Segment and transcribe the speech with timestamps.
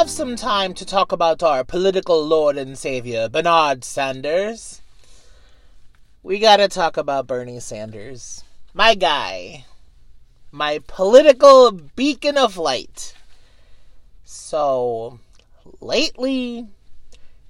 [0.00, 4.80] have some time to talk about our political lord and savior, Bernard Sanders,
[6.22, 8.42] we gotta talk about Bernie Sanders.
[8.72, 9.66] My guy.
[10.50, 13.14] My political beacon of light.
[14.24, 15.18] So,
[15.82, 16.68] lately,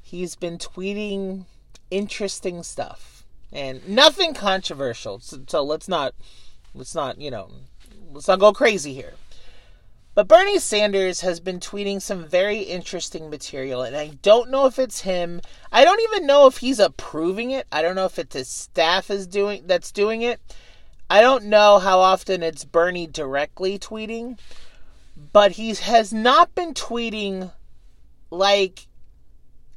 [0.02, 1.44] he's been tweeting
[1.88, 3.22] interesting stuff.
[3.52, 5.20] And nothing controversial.
[5.20, 6.14] So, so let's not,
[6.74, 7.52] let's not, you know,
[8.12, 9.14] let's not go crazy here.
[10.12, 14.76] But Bernie Sanders has been tweeting some very interesting material, and I don't know if
[14.78, 15.40] it's him.
[15.70, 17.68] I don't even know if he's approving it.
[17.70, 20.40] I don't know if it's his staff is doing that's doing it.
[21.08, 24.38] I don't know how often it's Bernie directly tweeting,
[25.32, 27.52] but he has not been tweeting
[28.30, 28.88] like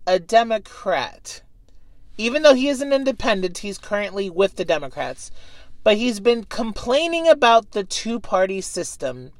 [0.08, 1.44] a Democrat.
[2.18, 5.30] Even though he is an independent, he's currently with the Democrats.
[5.84, 9.32] But he's been complaining about the two party system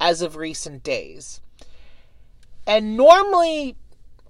[0.00, 1.40] as of recent days.
[2.66, 3.76] And normally,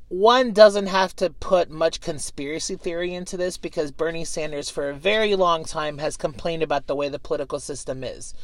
[0.08, 4.94] one doesn't have to put much conspiracy theory into this because Bernie Sanders, for a
[4.94, 8.34] very long time, has complained about the way the political system is.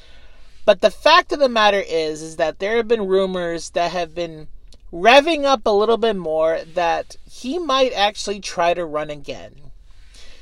[0.65, 4.15] But the fact of the matter is, is that there have been rumors that have
[4.15, 4.49] been
[4.93, 9.55] revving up a little bit more that he might actually try to run again.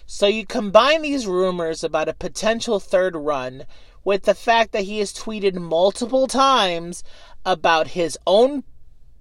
[0.07, 3.65] So you combine these rumors about a potential third run
[4.05, 7.03] with the fact that he has tweeted multiple times
[7.45, 8.65] about his own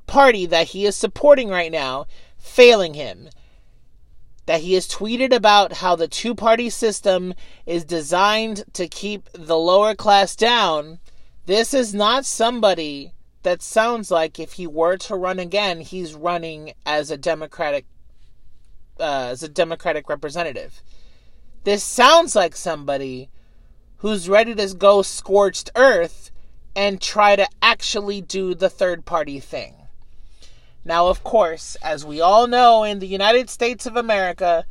[0.06, 2.08] party that he is supporting right now
[2.38, 3.30] failing him.
[4.46, 7.34] That he has tweeted about how the two party system
[7.66, 11.00] is designed to keep the lower class down.
[11.46, 13.14] This is not somebody
[13.44, 17.86] that sounds like if he were to run again, he's running as a democratic
[19.00, 20.82] uh, as a democratic representative.
[21.64, 23.30] This sounds like somebody
[24.00, 26.32] who's ready to go scorched earth
[26.76, 29.74] and try to actually do the third party thing.
[30.86, 34.66] Now, of course, as we all know in the United States of America,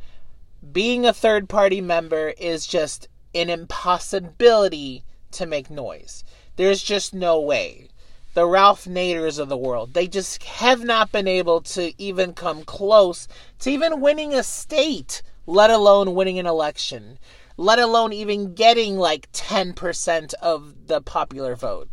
[0.71, 6.23] being a third party member is just an impossibility to make noise.
[6.55, 7.89] There's just no way.
[8.33, 12.63] The Ralph Naders of the world, they just have not been able to even come
[12.63, 13.27] close
[13.59, 17.19] to even winning a state, let alone winning an election
[17.57, 21.89] let alone even getting like 10% of the popular vote.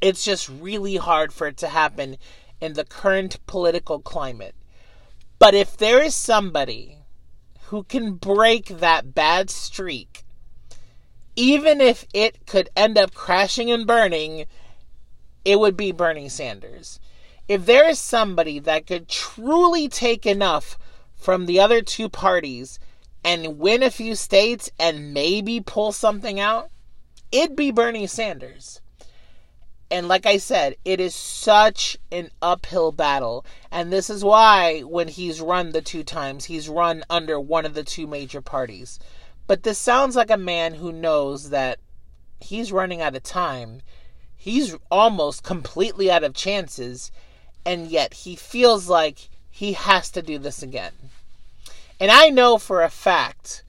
[0.00, 2.18] It's just really hard for it to happen
[2.60, 4.54] in the current political climate.
[5.38, 6.98] But if there is somebody
[7.64, 10.24] who can break that bad streak,
[11.34, 14.44] even if it could end up crashing and burning,
[15.44, 17.00] it would be Bernie Sanders.
[17.48, 20.78] If there is somebody that could truly take enough
[21.16, 22.78] from the other two parties
[23.24, 26.70] and win a few states and maybe pull something out,
[27.32, 28.80] it'd be Bernie Sanders.
[29.90, 33.44] And like I said, it is such an uphill battle.
[33.70, 37.74] And this is why, when he's run the two times, he's run under one of
[37.74, 38.98] the two major parties.
[39.46, 41.78] But this sounds like a man who knows that
[42.40, 43.82] he's running out of time.
[44.34, 47.12] He's almost completely out of chances.
[47.64, 50.92] And yet he feels like he has to do this again.
[52.00, 53.62] And I know for a fact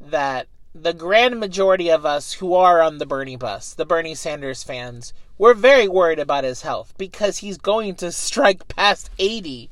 [0.00, 4.62] that the grand majority of us who are on the Bernie bus, the Bernie Sanders
[4.62, 9.68] fans, we're very worried about his health because he's going to strike past 80.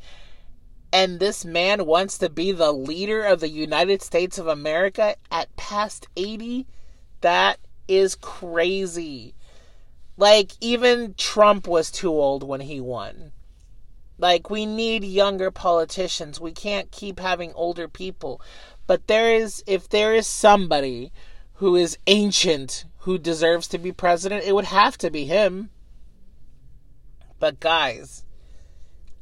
[0.93, 5.55] And this man wants to be the leader of the United States of America at
[5.57, 6.67] past 80?
[7.21, 9.35] That is crazy.
[10.17, 13.33] Like, even Trump was too old when he won.
[14.19, 16.41] Like, we need younger politicians.
[16.41, 18.43] We can't keep having older people.
[18.87, 21.13] But there is, if there is somebody
[21.55, 25.71] who is ancient who deserves to be president, it would have to be him.
[27.39, 28.25] But, guys,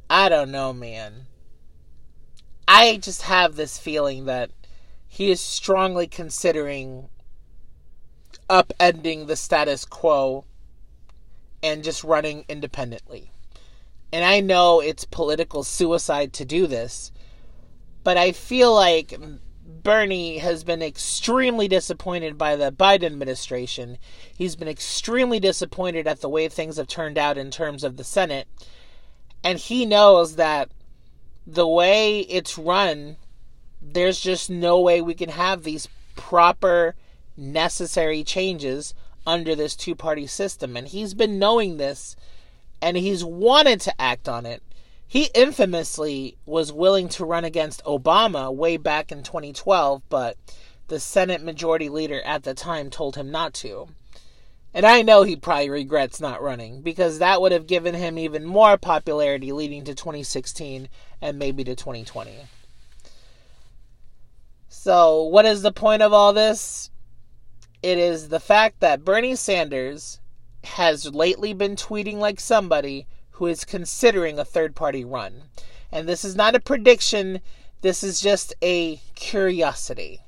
[0.09, 1.27] I don't know, man.
[2.67, 4.51] I just have this feeling that
[5.07, 7.09] he is strongly considering
[8.49, 10.45] upending the status quo
[11.61, 13.31] and just running independently.
[14.11, 17.11] And I know it's political suicide to do this,
[18.03, 19.13] but I feel like
[19.65, 23.97] Bernie has been extremely disappointed by the Biden administration.
[24.33, 28.03] He's been extremely disappointed at the way things have turned out in terms of the
[28.03, 28.47] Senate.
[29.43, 30.71] And he knows that
[31.45, 33.17] the way it's run,
[33.81, 36.95] there's just no way we can have these proper,
[37.35, 38.93] necessary changes
[39.25, 40.75] under this two party system.
[40.75, 42.15] And he's been knowing this
[42.81, 44.61] and he's wanted to act on it.
[45.07, 50.37] He infamously was willing to run against Obama way back in 2012, but
[50.87, 53.87] the Senate Majority Leader at the time told him not to.
[54.73, 58.45] And I know he probably regrets not running because that would have given him even
[58.45, 60.89] more popularity leading to 2016
[61.21, 62.31] and maybe to 2020.
[64.67, 66.91] So, what is the point of all this?
[67.81, 70.19] It is the fact that Bernie Sanders
[70.67, 75.43] has lately been tweeting like somebody who is considering a third party run.
[75.91, 77.41] And this is not a prediction,
[77.81, 80.21] this is just a curiosity.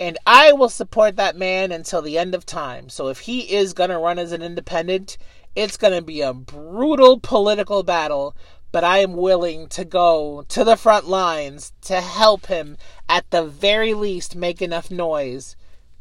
[0.00, 2.88] And I will support that man until the end of time.
[2.88, 5.18] So if he is going to run as an independent,
[5.56, 8.36] it's going to be a brutal political battle.
[8.70, 12.76] But I am willing to go to the front lines to help him,
[13.08, 15.56] at the very least, make enough noise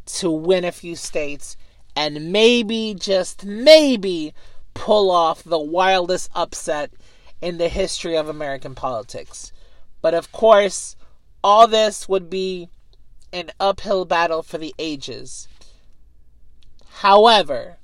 [0.08, 1.56] to win a few states
[1.98, 4.32] and maybe, just maybe,
[4.76, 6.92] pull off the wildest upset
[7.42, 9.52] in the history of American politics.
[10.00, 10.96] But of course,
[11.44, 12.70] all this would be
[13.34, 15.48] an uphill battle for the ages.
[17.00, 17.78] However,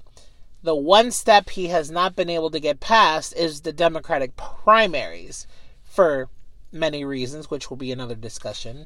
[0.61, 5.47] the one step he has not been able to get past is the Democratic primaries
[5.83, 6.29] for
[6.71, 8.85] many reasons, which will be another discussion.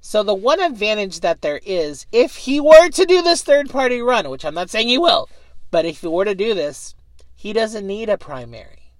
[0.00, 4.00] So, the one advantage that there is, if he were to do this third party
[4.00, 5.28] run, which I'm not saying he will,
[5.70, 6.94] but if he were to do this,
[7.34, 8.92] he doesn't need a primary.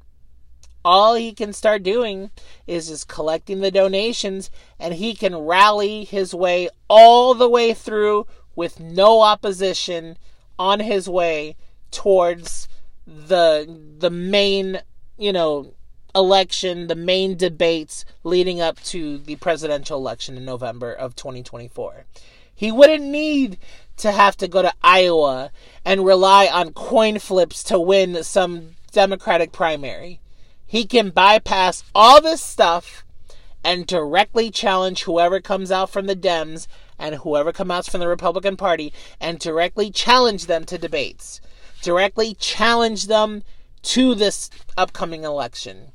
[0.85, 2.31] All he can start doing
[2.67, 8.27] is just collecting the donations and he can rally his way all the way through
[8.55, 10.17] with no opposition
[10.59, 11.56] on his way
[11.91, 12.69] towards
[13.06, 14.81] the the main,
[15.17, 15.75] you know,
[16.19, 22.05] election, the main debates leading up to the presidential election in November of 2024.
[22.55, 23.59] He wouldn't need
[23.99, 25.50] to have to go to Iowa
[25.85, 30.20] and rely on coin flips to win some Democratic primary.
[30.67, 33.05] He can bypass all this stuff
[33.64, 36.67] and directly challenge whoever comes out from the Dems
[36.99, 41.41] and whoever comes out from the Republican Party and directly challenge them to debates.
[41.82, 43.43] Directly challenge them
[43.82, 45.93] to this upcoming election.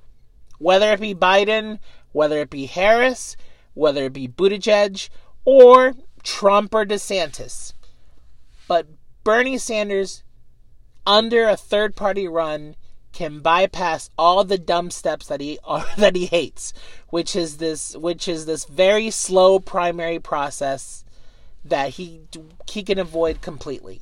[0.63, 1.79] Whether it be Biden,
[2.13, 3.35] whether it be Harris,
[3.73, 5.09] whether it be Buttigieg,
[5.43, 5.93] or
[6.23, 7.73] Trump or DeSantis.
[8.65, 8.87] But
[9.25, 10.23] Bernie Sanders,
[11.05, 12.77] under a third party run,
[13.11, 15.59] can bypass all the dumb steps that he
[15.97, 16.71] that he hates,
[17.09, 21.03] which is this which is this very slow primary process
[21.65, 22.21] that he
[22.69, 24.01] he can avoid completely.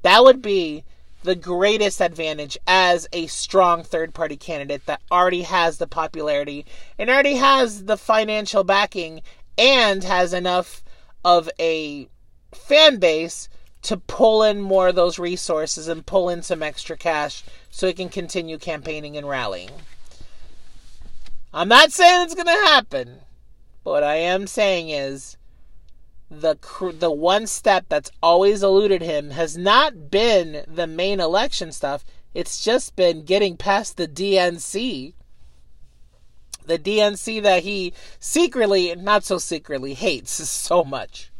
[0.00, 0.84] That would be
[1.24, 6.66] the greatest advantage as a strong third party candidate that already has the popularity
[6.98, 9.22] and already has the financial backing
[9.56, 10.84] and has enough
[11.24, 12.06] of a
[12.52, 13.48] fan base
[13.80, 17.94] to pull in more of those resources and pull in some extra cash so he
[17.94, 19.70] can continue campaigning and rallying.
[21.54, 23.20] I'm not saying it's going to happen.
[23.82, 25.38] But what I am saying is
[26.30, 26.56] the
[26.98, 32.04] the one step that's always eluded him has not been the main election stuff.
[32.32, 35.14] It's just been getting past the DNC.
[36.66, 41.30] The DNC that he secretly, not so secretly, hates so much.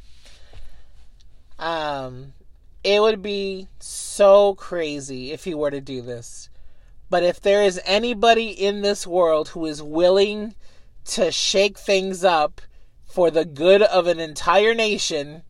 [1.59, 2.35] Um,
[2.83, 6.51] it would be so crazy if he were to do this.
[7.09, 10.55] But if there is anybody in this world who is willing
[11.07, 12.61] to shake things up
[13.15, 15.43] for the good of an entire nation,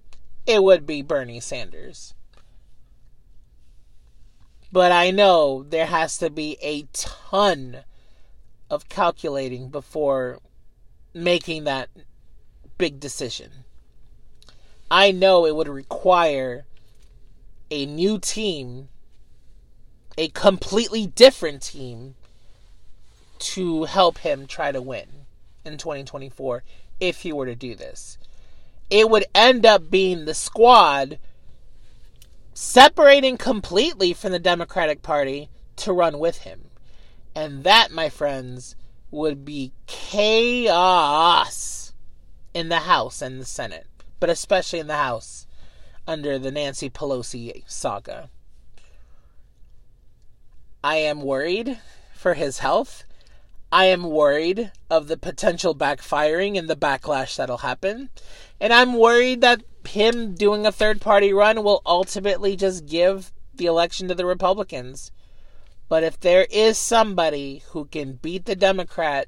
[0.44, 2.12] it would be Bernie Sanders.
[4.70, 7.78] But I know there has to be a ton
[8.68, 10.40] of calculating before
[11.14, 11.88] making that
[12.76, 13.50] big decision.
[14.90, 16.66] I know it would require
[17.70, 18.90] a new team,
[20.18, 22.14] a completely different team,
[23.38, 25.06] to help him try to win
[25.64, 26.62] in 2024
[27.00, 28.18] if he were to do this.
[28.90, 31.18] It would end up being the squad
[32.52, 36.70] separating completely from the Democratic Party to run with him.
[37.34, 38.76] And that, my friends,
[39.10, 41.92] would be chaos
[42.52, 43.86] in the House and the Senate,
[44.20, 45.46] but especially in the House
[46.06, 48.30] under the Nancy Pelosi saga.
[50.82, 51.78] I am worried
[52.14, 53.03] for his health.
[53.74, 58.08] I am worried of the potential backfiring and the backlash that'll happen.
[58.60, 63.66] And I'm worried that him doing a third party run will ultimately just give the
[63.66, 65.10] election to the Republicans.
[65.88, 69.26] But if there is somebody who can beat the Democrat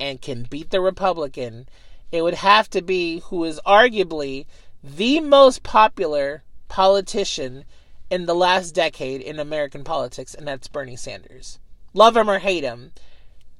[0.00, 1.68] and can beat the Republican,
[2.10, 4.46] it would have to be who is arguably
[4.82, 7.66] the most popular politician
[8.08, 11.58] in the last decade in American politics, and that's Bernie Sanders.
[11.92, 12.92] Love him or hate him,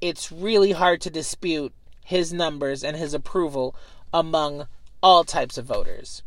[0.01, 1.73] it's really hard to dispute
[2.03, 3.75] his numbers and his approval
[4.13, 4.67] among
[5.01, 6.23] all types of voters.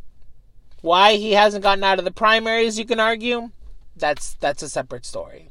[0.80, 3.50] Why he hasn't gotten out of the primaries, you can argue.
[3.96, 5.50] That's that's a separate story.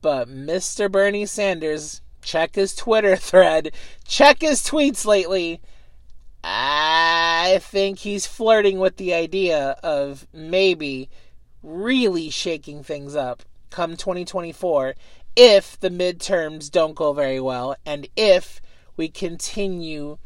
[0.00, 0.90] But Mr.
[0.90, 3.72] Bernie Sanders, check his Twitter thread,
[4.06, 5.60] check his tweets lately.
[6.42, 11.08] I think he's flirting with the idea of maybe
[11.62, 14.94] really shaking things up come 2024
[15.36, 18.60] if the midterms don't go very well and if
[18.96, 20.18] we continue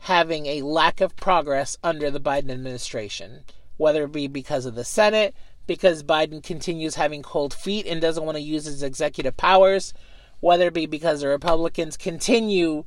[0.00, 3.44] having a lack of progress under the Biden administration,
[3.76, 5.34] whether it be because of the Senate,
[5.66, 9.92] because Biden continues having cold feet and doesn't want to use his executive powers,
[10.40, 12.84] whether it be because the Republicans continue,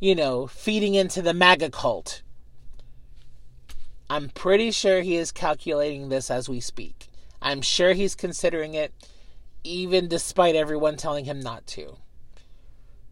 [0.00, 2.22] you know, feeding into the MAGA cult.
[4.10, 7.08] I'm pretty sure he is calculating this as we speak.
[7.40, 8.92] I'm sure he's considering it,
[9.66, 11.96] even despite everyone telling him not to.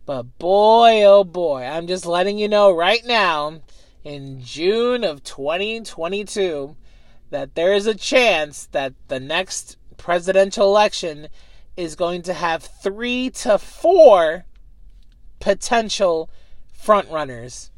[0.06, 3.62] But boy, oh boy, I'm just letting you know right now,
[4.04, 6.76] in June of 2022,
[7.30, 11.28] that there is a chance that the next presidential election
[11.76, 14.44] is going to have three to four
[15.40, 16.30] potential
[16.78, 17.70] frontrunners.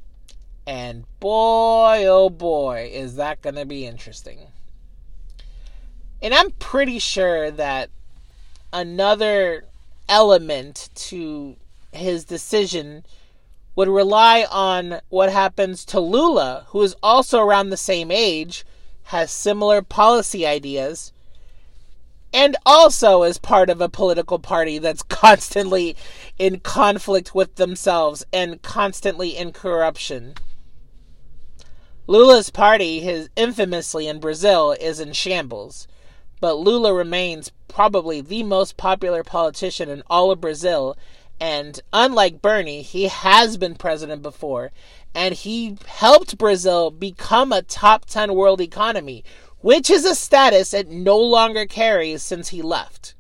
[0.66, 4.49] And boy, oh boy, is that going to be interesting.
[6.21, 7.90] And I'm pretty sure that
[8.76, 9.64] another
[10.06, 11.56] element to
[11.92, 13.02] his decision
[13.75, 18.66] would rely on what happens to Lula, who is also around the same age,
[19.04, 21.12] has similar policy ideas,
[22.35, 25.97] and also is part of a political party that's constantly
[26.38, 30.35] in conflict with themselves and constantly in corruption.
[32.06, 35.88] Lula's party, his infamously in Brazil, is in shambles,
[36.40, 40.97] but Lula remains probably the most popular politician in all of Brazil
[41.38, 44.73] and unlike Bernie, he has been president before,
[45.14, 49.23] and he helped Brazil become a top 10 world economy,
[49.61, 53.14] which is a status it no longer carries since he left.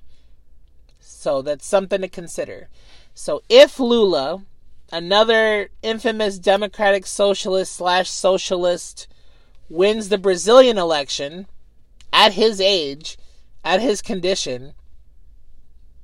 [0.98, 2.68] So that's something to consider.
[3.12, 4.42] So if Lula,
[4.90, 9.08] another infamous democratic socialist slash socialist,
[9.68, 11.46] wins the Brazilian election
[12.12, 13.18] at his age,
[13.64, 14.74] at his condition,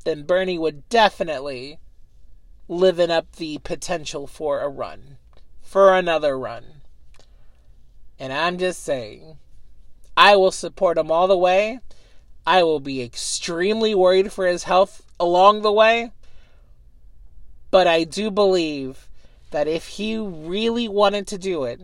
[0.05, 1.79] then Bernie would definitely
[2.69, 5.19] living up the potential for a run,
[5.63, 6.83] for another run.
[8.19, 9.39] And I'm just saying,
[10.17, 11.81] I will support him all the way.
[12.47, 16.13] I will be extremely worried for his health along the way.
[17.71, 19.09] But I do believe
[19.51, 21.81] that if he really wanted to do it,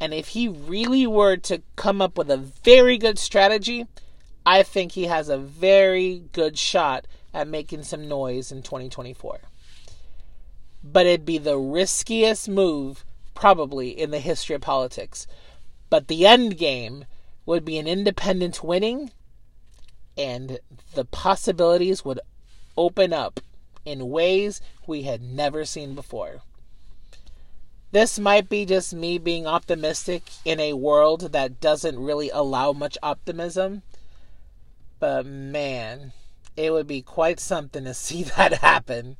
[0.00, 3.86] and if he really were to come up with a very good strategy,
[4.44, 9.40] I think he has a very good shot at making some noise in 2024
[10.92, 15.26] but it'd be the riskiest move probably in the history of politics.
[15.90, 17.04] But the end game
[17.44, 19.10] would be an independent winning,
[20.16, 20.58] and
[20.94, 22.20] the possibilities would
[22.76, 23.40] open up
[23.84, 26.42] in ways we had never seen before.
[27.92, 32.98] This might be just me being optimistic in a world that doesn't really allow much
[33.02, 33.82] optimism,
[34.98, 36.12] but man,
[36.56, 39.16] it would be quite something to see that happen.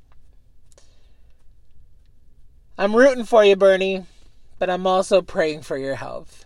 [2.79, 4.05] I'm rooting for you, Bernie,
[4.59, 6.45] but I'm also praying for your health.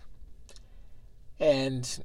[1.39, 2.03] And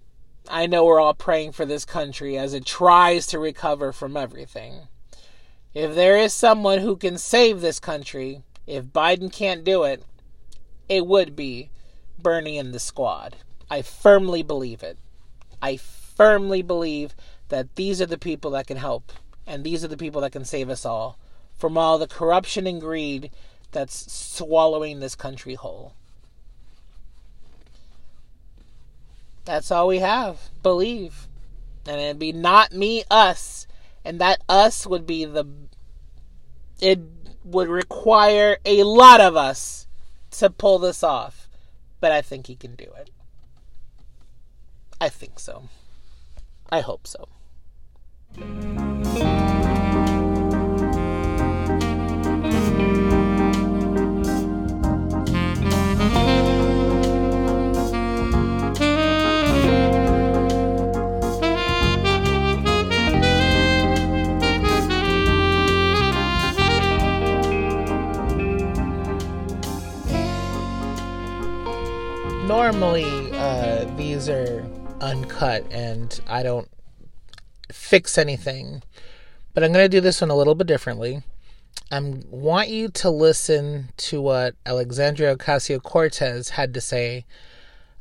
[0.49, 4.89] I know we're all praying for this country as it tries to recover from everything.
[5.75, 10.03] If there is someone who can save this country, if Biden can't do it,
[10.89, 11.71] it would be
[12.19, 13.37] Bernie and the squad.
[13.71, 14.99] I firmly believe it.
[15.61, 17.15] I firmly believe
[17.49, 19.13] that these are the people that can help,
[19.47, 21.19] and these are the people that can save us all
[21.57, 23.31] from all the corruption and greed
[23.73, 25.95] that's swallowing this country whole.
[29.45, 30.51] That's all we have.
[30.63, 31.29] Believe.
[31.87, 33.67] And it'd be not me, us.
[34.05, 35.47] And that us would be the.
[36.81, 37.01] It
[37.47, 39.87] would require a lot of us
[40.33, 41.49] to pull this off.
[42.01, 43.11] But I think he can do it.
[45.01, 45.69] I think so.
[46.71, 47.29] I hope so.
[72.73, 74.69] Normally uh, these are
[75.01, 76.69] uncut and I don't
[77.71, 78.83] fix anything,
[79.55, 81.23] but I'm going to do this one a little bit differently.
[81.93, 87.25] I want you to listen to what Alexandria Ocasio Cortez had to say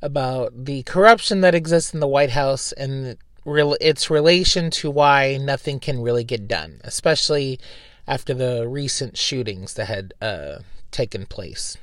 [0.01, 5.79] about the corruption that exists in the White House and its relation to why nothing
[5.79, 7.59] can really get done, especially
[8.07, 10.57] after the recent shootings that had uh,
[10.89, 11.77] taken place,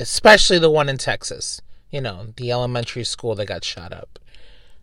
[0.00, 1.60] especially the one in Texas.
[1.94, 4.18] You know, the elementary school that got shot up.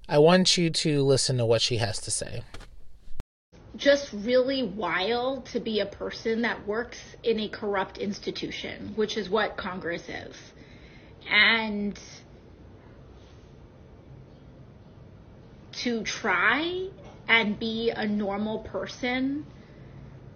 [0.08, 2.44] I want you to listen to what she has to say.
[3.76, 9.30] Just really wild to be a person that works in a corrupt institution, which is
[9.30, 10.38] what Congress is.
[11.30, 12.00] And
[15.84, 16.88] to try
[17.28, 19.46] and be a normal person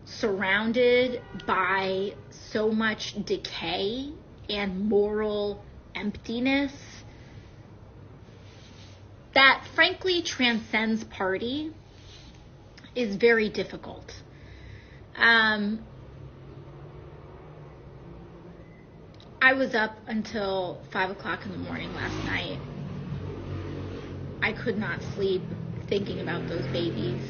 [0.04, 2.16] surrounded by
[2.52, 4.12] so much decay
[4.50, 5.64] and moral
[5.96, 6.74] emptiness
[9.36, 11.72] that frankly transcends party
[12.96, 14.14] is very difficult.
[15.18, 15.84] Um,
[19.42, 22.58] I was up until 5 o'clock in the morning last night.
[24.42, 25.44] I could not sleep
[25.88, 27.22] thinking about those babies.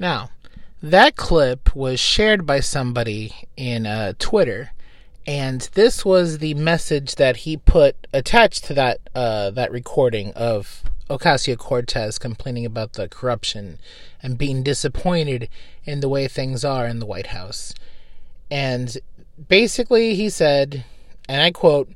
[0.00, 0.30] Now,
[0.82, 4.70] that clip was shared by somebody in uh, Twitter,
[5.26, 10.82] and this was the message that he put attached to that uh, that recording of
[11.08, 13.78] Ocasio Cortez complaining about the corruption
[14.22, 15.48] and being disappointed
[15.84, 17.74] in the way things are in the White House.
[18.50, 18.96] And
[19.48, 20.84] basically, he said,
[21.28, 21.90] and I quote,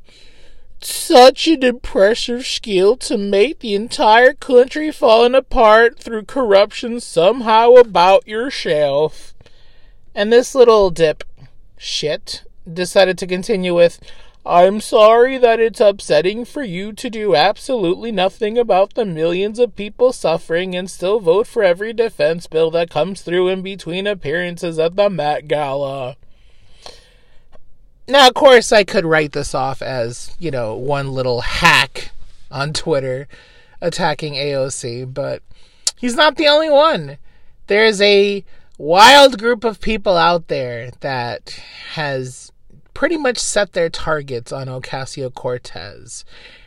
[0.80, 8.26] such an impressive skill to make the entire country falling apart through corruption somehow about
[8.26, 9.34] your shelf.
[10.14, 11.24] And this little dip
[11.76, 14.00] shit decided to continue with
[14.48, 19.76] I'm sorry that it's upsetting for you to do absolutely nothing about the millions of
[19.76, 24.78] people suffering and still vote for every defense bill that comes through in between appearances
[24.78, 26.16] at the Met Gala.
[28.08, 32.12] Now, of course, I could write this off as, you know, one little hack
[32.50, 33.28] on Twitter
[33.82, 35.42] attacking AOC, but
[35.98, 37.18] he's not the only one.
[37.66, 38.46] There's a
[38.78, 41.60] wild group of people out there that
[41.92, 42.50] has
[42.98, 46.24] pretty much set their targets on Ocasio Cortez.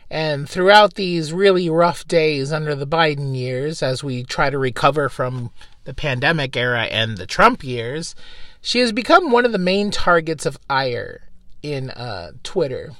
[0.08, 5.10] And throughout these really rough days under the Biden years, as we try to recover
[5.10, 5.50] from
[5.84, 8.14] the pandemic era and the Trump years,
[8.62, 11.28] she has become one of the main targets of ire
[11.62, 12.92] in uh, Twitter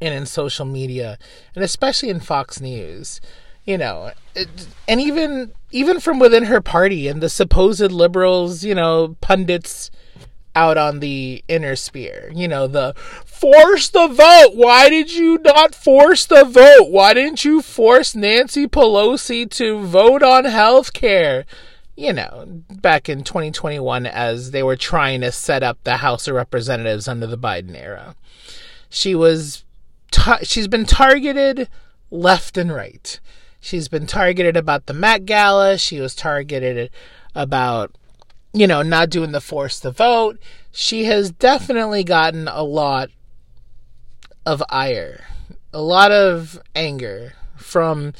[0.00, 1.18] and in social media,
[1.56, 3.20] and especially in Fox News.
[3.64, 8.76] You know, it, and even even from within her party and the supposed liberals, you
[8.76, 9.90] know, pundits
[10.54, 12.30] out on the inner sphere.
[12.34, 14.52] You know, the force the vote.
[14.54, 16.90] Why did you not force the vote?
[16.90, 21.44] Why didn't you force Nancy Pelosi to vote on health care?
[21.96, 26.34] you know, back in 2021 as they were trying to set up the House of
[26.34, 28.16] Representatives under the Biden era.
[28.88, 29.64] She was
[30.10, 31.68] ta- she's been targeted
[32.10, 33.20] left and right.
[33.60, 36.90] She's been targeted about the Met Gala, she was targeted
[37.34, 37.96] about
[38.52, 40.38] you know, not doing the force to vote.
[40.70, 43.10] She has definitely gotten a lot
[44.44, 45.24] of ire,
[45.72, 48.12] a lot of anger from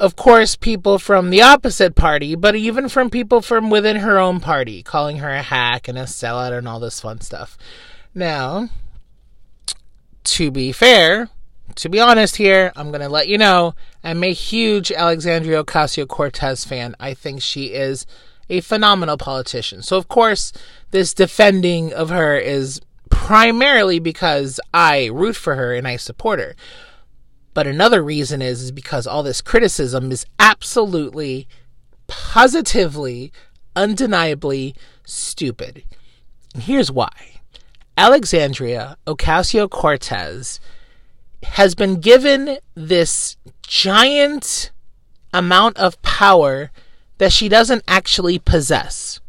[0.00, 4.40] of course, people from the opposite party, but even from people from within her own
[4.40, 7.58] party, calling her a hack and a sellout and all this fun stuff.
[8.14, 8.70] Now,
[10.24, 11.28] to be fair,
[11.74, 16.08] to be honest here, I'm going to let you know I'm a huge Alexandria Ocasio
[16.08, 16.96] Cortez fan.
[16.98, 18.06] I think she is
[18.50, 19.82] a phenomenal politician.
[19.82, 20.52] So, of course,
[20.90, 26.54] this defending of her is primarily because I root for her and I support her.
[27.54, 31.48] But another reason is, is because all this criticism is absolutely,
[32.06, 33.32] positively,
[33.74, 35.84] undeniably stupid.
[36.54, 37.40] And here's why
[37.96, 40.60] Alexandria Ocasio Cortez
[41.42, 44.70] has been given this giant
[45.32, 46.70] amount of power
[47.20, 49.20] that she doesn't actually possess.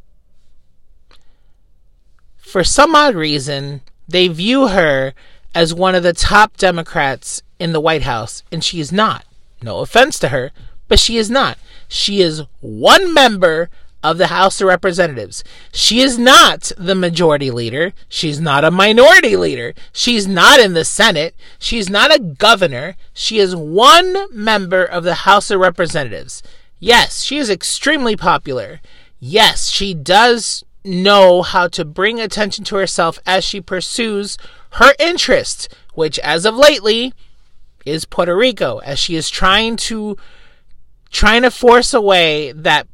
[2.38, 5.14] For some odd reason, they view her
[5.54, 9.26] as one of the top Democrats in the White House, and she is not.
[9.62, 10.52] No offense to her,
[10.88, 11.58] but she is not.
[11.90, 13.70] She is one member
[14.02, 15.44] of the House of Representatives.
[15.74, 17.92] She is not the majority leader.
[18.08, 19.74] She's not a minority leader.
[19.92, 21.36] She's not in the Senate.
[21.60, 22.96] She's not a governor.
[23.14, 26.42] She is one member of the House of Representatives.
[26.84, 28.82] Yes, she is extremely popular.
[29.20, 34.36] Yes, she does know how to bring attention to herself as she pursues
[34.72, 37.14] her interest, which as of lately
[37.86, 40.18] is Puerto Rico, as she is trying to
[41.12, 42.88] trying to force a way that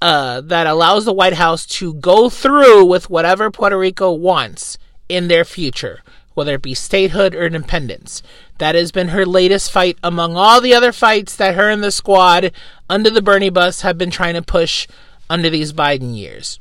[0.00, 5.28] uh, that allows the White House to go through with whatever Puerto Rico wants in
[5.28, 6.00] their future,
[6.36, 8.22] whether it be statehood or independence.
[8.58, 11.90] That has been her latest fight among all the other fights that her and the
[11.90, 12.52] squad
[12.90, 14.86] under the Bernie bus have been trying to push
[15.30, 16.58] under these Biden years.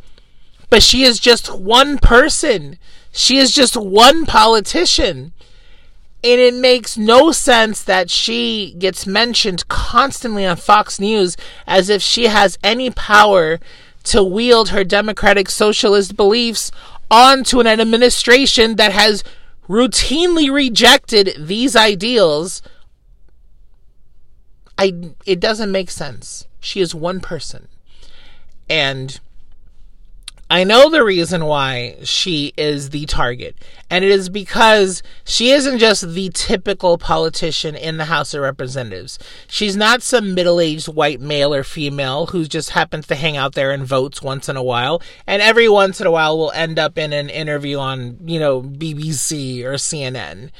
[0.69, 2.79] But she is just one person.
[3.11, 5.33] She is just one politician.
[6.23, 11.35] And it makes no sense that she gets mentioned constantly on Fox News
[11.67, 13.59] as if she has any power
[14.05, 16.71] to wield her democratic socialist beliefs
[17.11, 19.23] onto an administration that has
[19.67, 22.61] routinely rejected these ideals.
[24.77, 26.47] I it doesn't make sense.
[26.59, 27.67] She is one person.
[28.69, 29.19] And
[30.47, 33.55] I know the reason why she is the target,
[33.89, 39.17] and it is because she isn't just the typical politician in the House of Representatives.
[39.47, 43.55] She's not some middle aged white male or female who just happens to hang out
[43.55, 46.77] there and votes once in a while, and every once in a while will end
[46.77, 50.51] up in an interview on, you know, BBC or CNN.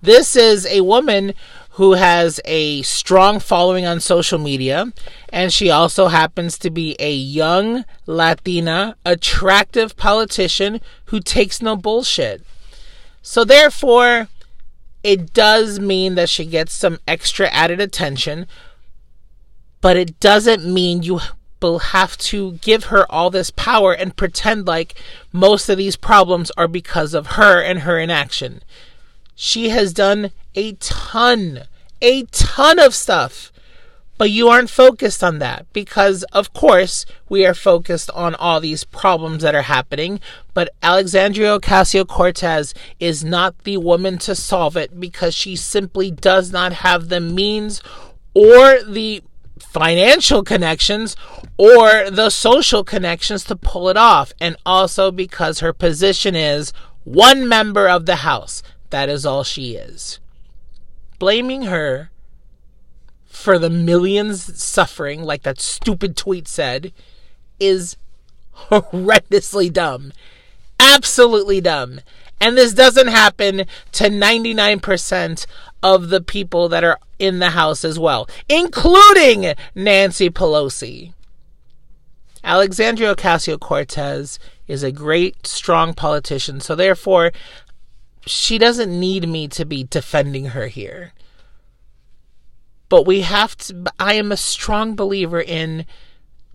[0.00, 1.34] This is a woman
[1.74, 4.92] who has a strong following on social media,
[5.30, 12.42] and she also happens to be a young, Latina, attractive politician who takes no bullshit.
[13.22, 14.28] So, therefore,
[15.02, 18.46] it does mean that she gets some extra added attention,
[19.80, 21.18] but it doesn't mean you
[21.60, 24.94] will have to give her all this power and pretend like
[25.32, 28.62] most of these problems are because of her and her inaction.
[29.34, 31.64] She has done a ton,
[32.00, 33.52] a ton of stuff.
[34.16, 38.84] But you aren't focused on that because, of course, we are focused on all these
[38.84, 40.20] problems that are happening.
[40.52, 46.52] But Alexandria Ocasio Cortez is not the woman to solve it because she simply does
[46.52, 47.82] not have the means
[48.34, 49.22] or the
[49.58, 51.16] financial connections
[51.56, 54.32] or the social connections to pull it off.
[54.40, 58.62] And also because her position is one member of the House.
[58.90, 60.20] That is all she is.
[61.24, 62.10] Blaming her
[63.24, 66.92] for the millions suffering, like that stupid tweet said,
[67.58, 67.96] is
[68.68, 70.12] horrendously dumb.
[70.78, 72.00] Absolutely dumb.
[72.42, 75.46] And this doesn't happen to 99%
[75.82, 81.14] of the people that are in the House as well, including Nancy Pelosi.
[82.44, 87.32] Alexandria Ocasio Cortez is a great, strong politician, so therefore,
[88.26, 91.12] she doesn't need me to be defending her here.
[92.88, 95.86] But we have to, I am a strong believer in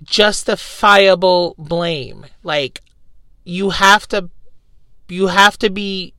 [0.03, 2.25] justifiable blame.
[2.43, 2.81] Like,
[3.43, 4.29] you have to,
[5.07, 6.13] you have to be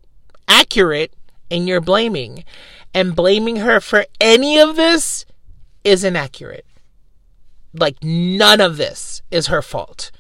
[0.47, 1.15] accurate
[1.49, 2.45] in your blaming.
[2.93, 5.25] And blaming her for any of this
[5.85, 6.67] is inaccurate.
[7.73, 10.11] Like, none of this is her fault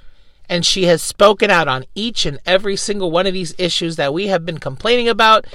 [0.51, 4.13] and she has spoken out on each and every single one of these issues that
[4.13, 5.47] we have been complaining about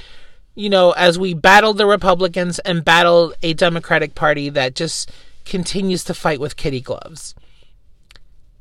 [0.56, 5.12] you know as we battled the republicans and battled a democratic party that just
[5.44, 7.34] continues to fight with kitty gloves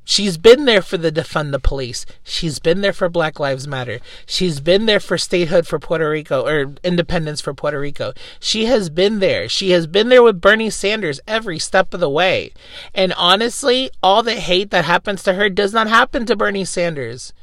[0.08, 2.06] She's been there for the defund the police.
[2.24, 4.00] She's been there for Black Lives Matter.
[4.28, 8.14] She's been there for statehood for Puerto Rico or independence for Puerto Rico.
[8.40, 9.50] She has been there.
[9.50, 12.54] She has been there with Bernie Sanders every step of the way.
[12.94, 17.34] And honestly, all the hate that happens to her does not happen to Bernie Sanders.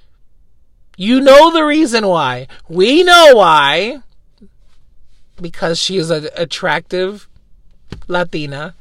[0.97, 2.47] You know the reason why.
[2.69, 4.03] We know why.
[5.41, 7.29] Because she is an attractive
[8.07, 8.77] Latina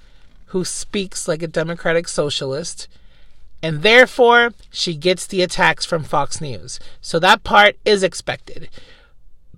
[0.48, 2.88] who speaks like a democratic socialist
[3.63, 6.80] and therefore she gets the attacks from Fox News.
[7.02, 8.69] So that part is expected.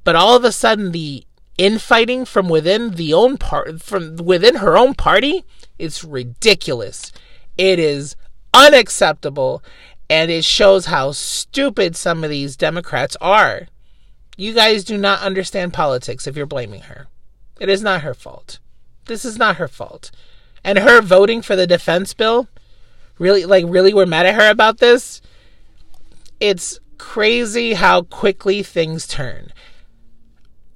[0.04, 1.26] But all of a sudden the
[1.58, 5.46] infighting from within the own part from within her own party
[5.78, 7.12] it's ridiculous.
[7.58, 8.16] It is
[8.54, 9.63] unacceptable
[10.10, 13.68] and it shows how stupid some of these Democrats are.
[14.36, 17.08] You guys do not understand politics if you're blaming her.
[17.60, 18.60] It is not her fault.
[19.06, 20.12] This is not her fault.
[20.63, 22.48] And her voting for the defense bill,
[23.24, 25.22] really like really we're mad at her about this
[26.40, 29.52] it's crazy how quickly things turn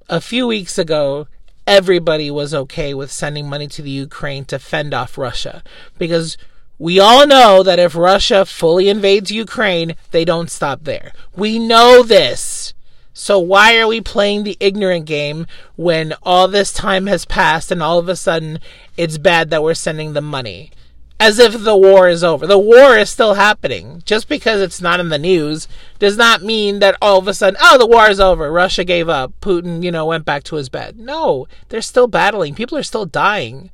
[0.10, 1.28] a few weeks ago
[1.68, 5.62] everybody was okay with sending money to the Ukraine to fend off Russia
[5.98, 6.38] because
[6.80, 11.12] we all know that if Russia fully invades Ukraine, they don't stop there.
[11.36, 12.74] We know this.
[13.14, 17.82] So why are we playing the ignorant game when all this time has passed and
[17.82, 18.60] all of a sudden
[18.96, 20.72] it's bad that we're sending them money?
[21.20, 22.46] As if the war is over.
[22.46, 24.04] The war is still happening.
[24.06, 25.68] Just because it's not in the news
[26.00, 28.52] does not mean that all of a sudden, oh, the war is over.
[28.52, 29.34] Russia gave up.
[29.42, 31.00] Putin, you know, went back to his bed.
[31.00, 32.54] No, they're still battling.
[32.54, 33.72] People are still dying.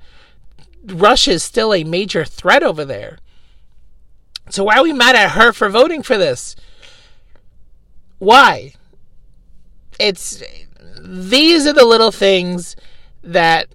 [0.86, 3.18] Russia is still a major threat over there.
[4.50, 6.56] So why are we mad at her for voting for this?
[8.20, 8.74] Why?
[10.00, 10.42] It's
[11.02, 12.76] these are the little things
[13.22, 13.68] that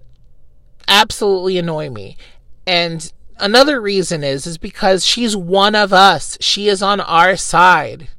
[0.87, 2.17] absolutely annoy me.
[2.65, 6.37] And another reason is is because she's one of us.
[6.41, 8.09] She is on our side.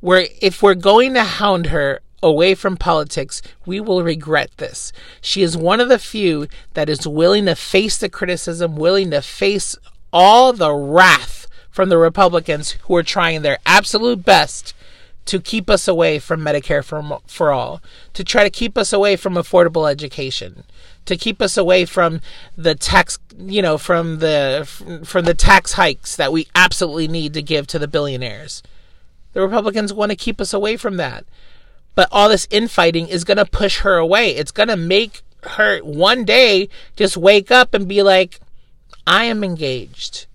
[0.00, 4.92] Where if we're going to hound her away from politics, we will regret this.
[5.20, 9.22] She is one of the few that is willing to face the criticism, willing to
[9.22, 9.76] face
[10.12, 14.74] all the wrath from the Republicans who are trying their absolute best
[15.24, 17.80] to keep us away from Medicare for, for all,
[18.12, 20.64] to try to keep us away from affordable education,
[21.06, 22.20] to keep us away from
[22.56, 24.66] the tax, you know, from the
[25.04, 28.62] from the tax hikes that we absolutely need to give to the billionaires.
[29.32, 31.24] The Republicans want to keep us away from that.
[31.94, 34.34] But all this infighting is going to push her away.
[34.34, 38.40] It's going to make her one day just wake up and be like,
[39.06, 40.26] I am engaged.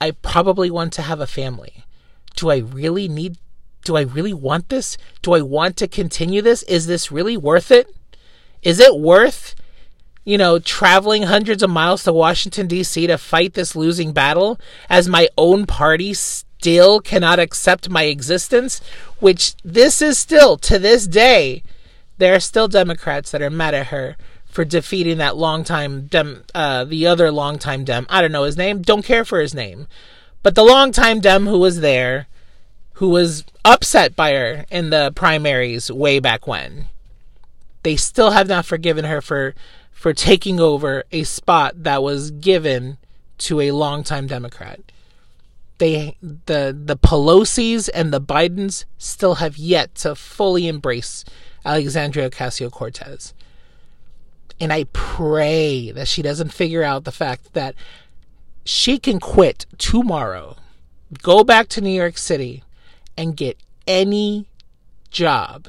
[0.00, 1.84] I probably want to have a family.
[2.36, 3.38] Do I really need
[3.84, 4.98] do I really want this?
[5.22, 6.62] Do I want to continue this?
[6.64, 7.88] Is this really worth it?
[8.62, 9.54] Is it worth,
[10.28, 13.06] you know, traveling hundreds of miles to Washington, D.C.
[13.06, 14.60] to fight this losing battle
[14.90, 18.82] as my own party still cannot accept my existence?
[19.20, 21.62] Which this is still, to this day,
[22.18, 26.84] there are still Democrats that are mad at her for defeating that longtime Dem, uh,
[26.84, 28.06] the other longtime Dem.
[28.10, 29.86] I don't know his name, don't care for his name.
[30.42, 32.26] But the longtime Dem who was there
[32.94, 36.84] who was upset by her in the primaries way back when.
[37.82, 39.54] They still have not forgiven her for
[39.98, 42.96] for taking over a spot that was given
[43.36, 44.78] to a longtime Democrat.
[45.78, 51.24] They the the Pelosi's and the Bidens still have yet to fully embrace
[51.64, 53.34] Alexandria Ocasio Cortez.
[54.60, 57.74] And I pray that she doesn't figure out the fact that
[58.64, 60.54] she can quit tomorrow,
[61.24, 62.62] go back to New York City,
[63.16, 63.56] and get
[63.88, 64.46] any
[65.10, 65.66] job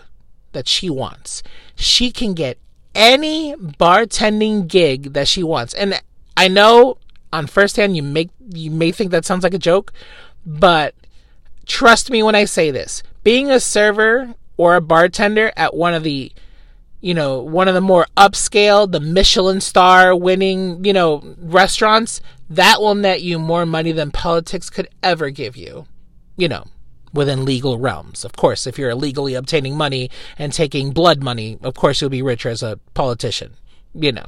[0.51, 1.41] that she wants.
[1.75, 2.59] She can get
[2.95, 5.73] any bartending gig that she wants.
[5.73, 6.01] And
[6.35, 6.97] I know
[7.31, 9.93] on first hand you make you may think that sounds like a joke,
[10.45, 10.95] but
[11.65, 13.03] trust me when I say this.
[13.23, 16.31] Being a server or a bartender at one of the
[17.01, 22.81] you know, one of the more upscale, the Michelin star winning, you know, restaurants, that
[22.81, 25.85] will net you more money than politics could ever give you.
[26.35, 26.65] You know,
[27.13, 28.23] within legal realms.
[28.23, 32.21] Of course, if you're illegally obtaining money and taking blood money, of course you'll be
[32.21, 33.53] richer as a politician,
[33.93, 34.27] you know.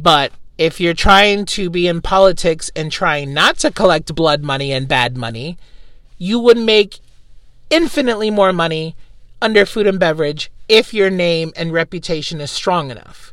[0.00, 4.72] But if you're trying to be in politics and trying not to collect blood money
[4.72, 5.58] and bad money,
[6.18, 7.00] you would make
[7.70, 8.94] infinitely more money
[9.40, 13.32] under food and beverage if your name and reputation is strong enough.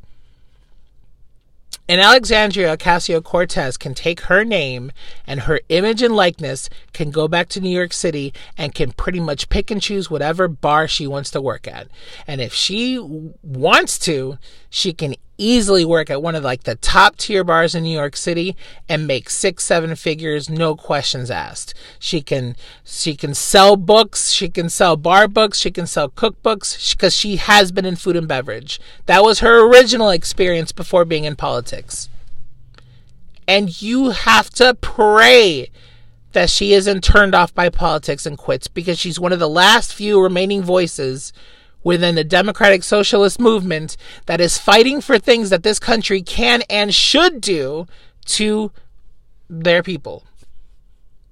[1.90, 4.92] And Alexandria Ocasio Cortez can take her name
[5.26, 9.22] and her image and likeness, can go back to New York City and can pretty
[9.22, 11.88] much pick and choose whatever bar she wants to work at.
[12.28, 14.38] And if she wants to,
[14.70, 18.16] she can easily work at one of like the top tier bars in New York
[18.16, 18.56] City
[18.90, 21.74] and make six seven figures no questions asked.
[22.00, 26.92] She can she can sell books, she can sell bar books, she can sell cookbooks
[26.92, 28.80] because she has been in food and beverage.
[29.06, 32.10] That was her original experience before being in politics.
[33.48, 35.70] And you have to pray
[36.34, 39.94] that she isn't turned off by politics and quits because she's one of the last
[39.94, 41.32] few remaining voices
[41.88, 43.96] within the democratic socialist movement
[44.26, 47.88] that is fighting for things that this country can and should do
[48.26, 48.70] to
[49.50, 50.26] their people.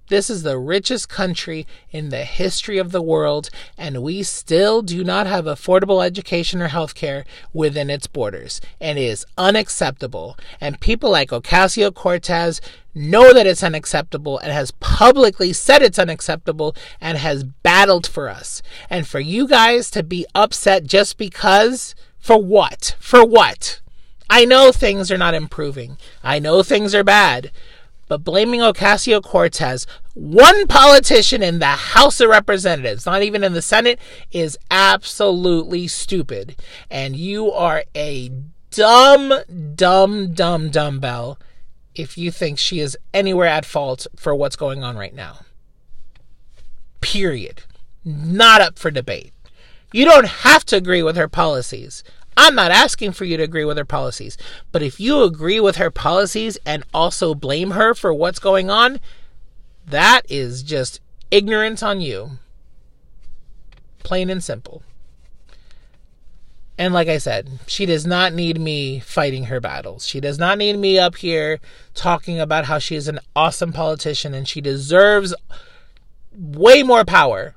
[0.07, 5.03] This is the richest country in the history of the world, and we still do
[5.03, 8.61] not have affordable education or health care within its borders.
[8.79, 10.37] And it is unacceptable.
[10.61, 12.61] And people like Ocasio Cortez
[12.95, 18.61] know that it's unacceptable and has publicly said it's unacceptable and has battled for us.
[18.89, 22.95] And for you guys to be upset just because, for what?
[22.99, 23.81] For what?
[24.29, 25.97] I know things are not improving.
[26.23, 27.51] I know things are bad.
[28.07, 33.63] But blaming Ocasio Cortez, one politician in the House of Representatives, not even in the
[33.63, 33.99] Senate,
[34.31, 36.55] is absolutely stupid.
[36.89, 38.31] And you are a
[38.69, 39.33] dumb,
[39.75, 41.39] dumb, dumb, dumbbell
[41.95, 45.39] if you think she is anywhere at fault for what's going on right now.
[47.01, 47.63] Period.
[48.03, 49.33] Not up for debate.
[49.91, 52.03] You don't have to agree with her policies.
[52.37, 54.37] I'm not asking for you to agree with her policies.
[54.71, 58.99] But if you agree with her policies and also blame her for what's going on,
[59.87, 60.99] that is just
[61.31, 62.31] ignorance on you.
[64.03, 64.83] Plain and simple.
[66.77, 70.05] And like I said, she does not need me fighting her battles.
[70.05, 71.59] She does not need me up here
[71.93, 75.33] talking about how she is an awesome politician and she deserves
[76.37, 77.55] way more power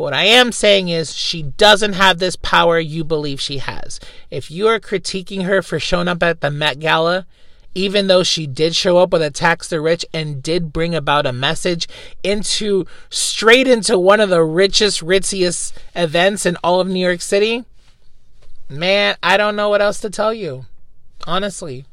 [0.00, 4.00] But what I am saying is she doesn't have this power you believe she has.
[4.30, 7.26] If you are critiquing her for showing up at the Met Gala,
[7.74, 11.26] even though she did show up with a tax the rich and did bring about
[11.26, 11.86] a message
[12.22, 17.66] into straight into one of the richest, ritziest events in all of New York City,
[18.70, 20.66] man, I don't know what else to tell you.
[21.26, 21.84] Honestly.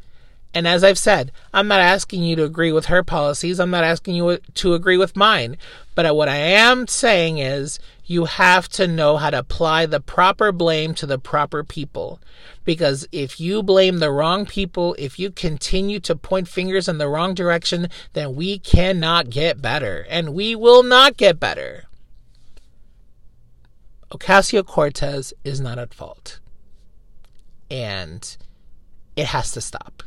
[0.54, 3.60] And as I've said, I'm not asking you to agree with her policies.
[3.60, 5.58] I'm not asking you to agree with mine.
[5.94, 10.52] But what I am saying is you have to know how to apply the proper
[10.52, 12.20] blame to the proper people.
[12.64, 17.08] Because if you blame the wrong people, if you continue to point fingers in the
[17.08, 20.06] wrong direction, then we cannot get better.
[20.10, 21.84] And we will not get better.
[24.12, 26.40] Ocasio Cortez is not at fault.
[27.70, 28.38] And
[29.16, 30.04] it has to stop.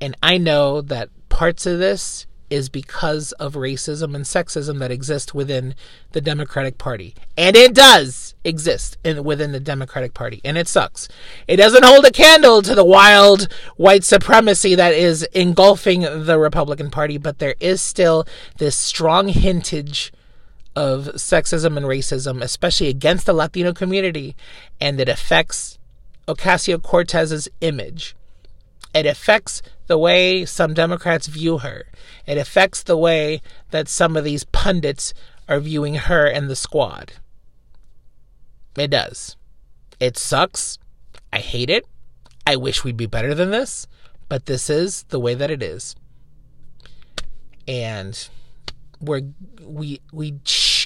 [0.00, 5.34] And I know that parts of this is because of racism and sexism that exist
[5.34, 5.74] within
[6.12, 7.14] the Democratic Party.
[7.36, 10.40] And it does exist in, within the Democratic Party.
[10.44, 11.08] And it sucks.
[11.48, 16.90] It doesn't hold a candle to the wild white supremacy that is engulfing the Republican
[16.90, 18.26] Party, but there is still
[18.58, 20.12] this strong hintage
[20.76, 24.36] of sexism and racism, especially against the Latino community.
[24.80, 25.78] And it affects
[26.28, 28.16] Ocasio Cortez's image.
[28.94, 31.84] It affects the way some Democrats view her.
[32.26, 35.12] It affects the way that some of these pundits
[35.48, 37.12] are viewing her and the squad.
[38.76, 39.36] It does.
[40.00, 40.78] It sucks.
[41.32, 41.84] I hate it.
[42.46, 43.86] I wish we'd be better than this,
[44.28, 45.96] but this is the way that it is.
[47.66, 48.28] And
[49.00, 49.22] we're
[49.60, 50.34] we we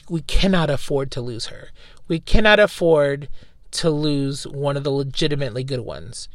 [0.09, 1.71] we cannot afford to lose her.
[2.09, 3.29] We cannot afford
[3.73, 6.29] to lose one of the legitimately good ones,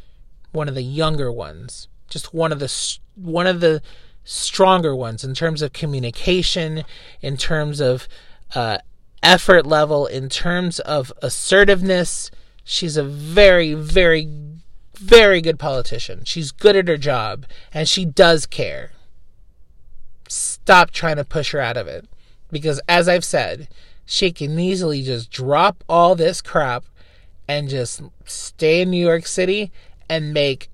[0.52, 3.82] one of the younger ones, just one of the one of the
[4.24, 6.84] stronger ones in terms of communication,
[7.22, 8.08] in terms of
[8.54, 8.80] uh,
[9.22, 12.32] effort level, in terms of assertiveness.
[12.64, 14.28] She's a very, very,
[14.96, 16.24] very good politician.
[16.26, 18.92] She's good at her job and she does care.
[20.28, 22.08] Stop trying to push her out of it.
[22.52, 23.68] Because as I've said,
[24.06, 26.86] she can easily just drop all this crap
[27.48, 29.72] and just stay in New York City
[30.10, 30.70] and make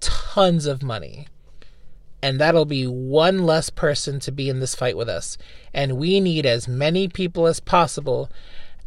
[0.00, 1.26] tons of money.
[2.20, 5.38] And that'll be one less person to be in this fight with us.
[5.72, 8.28] And we need as many people as possible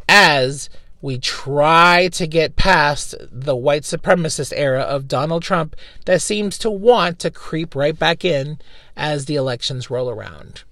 [0.09, 0.69] as
[1.01, 6.69] we try to get past the white supremacist era of Donald Trump that seems to
[6.69, 8.59] want to creep right back in
[8.95, 10.63] as the elections roll around.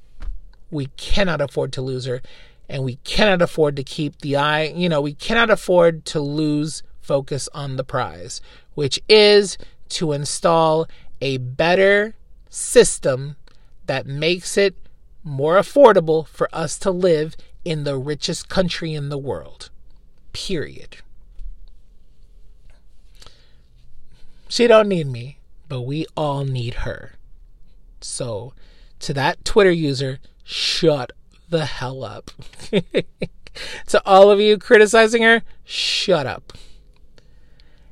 [0.69, 2.21] We cannot afford to lose her,
[2.69, 6.83] and we cannot afford to keep the eye, you know, we cannot afford to lose
[7.01, 8.39] focus on the prize,
[8.75, 9.57] which is
[9.89, 10.87] to install
[11.19, 12.15] a better
[12.49, 13.35] system
[13.87, 14.75] that makes it
[15.23, 19.71] more affordable for us to live in the richest country in the world.
[20.31, 20.97] Period.
[24.47, 27.13] She don't need me, but we all need her.
[28.01, 28.53] So,
[28.99, 31.11] to that Twitter user, shut
[31.49, 32.31] the hell up.
[33.87, 36.53] to all of you criticizing her, shut up.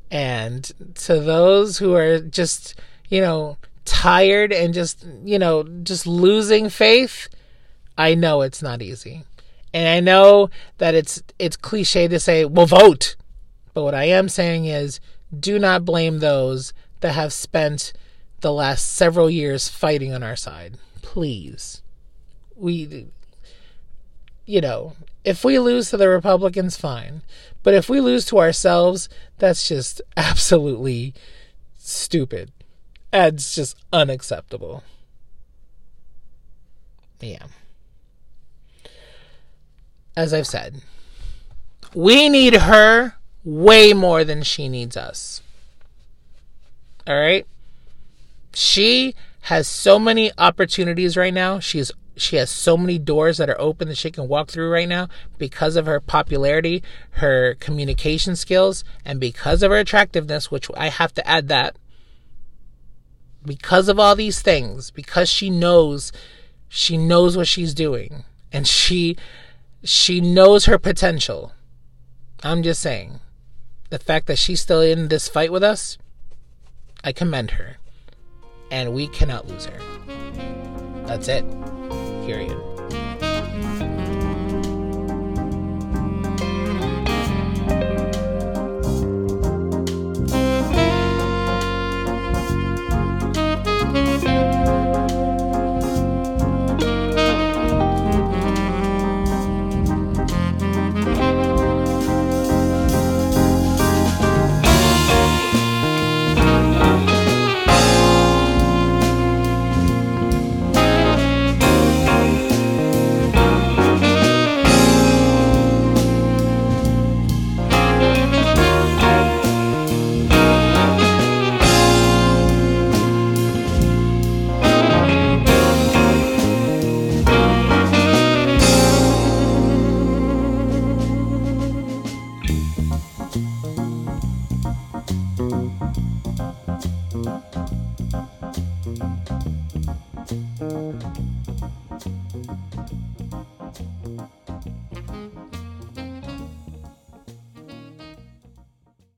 [0.10, 6.70] And to those who are just, you know, tired and just, you know, just losing
[6.70, 7.28] faith,
[7.98, 9.24] I know it's not easy.
[9.74, 13.16] And I know that it's it's cliche to say, "Well, vote."
[13.74, 14.99] But what I am saying is
[15.38, 17.93] do not blame those that have spent
[18.41, 20.78] the last several years fighting on our side.
[21.01, 21.82] Please.
[22.55, 23.08] We
[24.48, 27.22] you know, if we lose to the Republicans, fine.
[27.62, 31.14] But if we lose to ourselves, that's just absolutely
[31.78, 32.52] stupid.
[33.14, 34.84] It's just unacceptable.
[37.20, 37.45] Yeah.
[40.16, 40.82] As I've said,
[41.93, 45.41] we need her way more than she needs us.
[47.06, 47.45] All right?
[48.54, 51.60] She has so many opportunities right now.
[51.60, 54.88] She's she has so many doors that are open that she can walk through right
[54.88, 55.07] now
[55.38, 61.13] because of her popularity, her communication skills, and because of her attractiveness, which I have
[61.15, 61.78] to add that.
[63.45, 66.11] Because of all these things, because she knows
[66.70, 69.15] she knows what she's doing and she
[69.84, 71.53] she knows her potential.
[72.43, 73.20] I'm just saying.
[73.89, 75.97] The fact that she's still in this fight with us,
[77.05, 77.78] I commend her.
[78.70, 79.80] And we cannot lose her.
[81.05, 81.45] That's it
[82.28, 82.76] period.